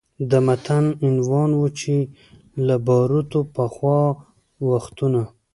[0.29, 1.95] د متن عنوان و چې
[2.67, 4.01] له باروتو پخوا
[4.69, 5.21] وختونه